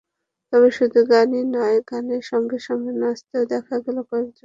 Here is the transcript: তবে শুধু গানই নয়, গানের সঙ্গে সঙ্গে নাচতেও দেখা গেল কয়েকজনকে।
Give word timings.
তবে 0.53 0.69
শুধু 0.77 0.99
গানই 1.11 1.43
নয়, 1.55 1.77
গানের 1.89 2.23
সঙ্গে 2.31 2.57
সঙ্গে 2.67 2.91
নাচতেও 3.01 3.43
দেখা 3.53 3.75
গেল 3.85 3.97
কয়েকজনকে। 4.09 4.39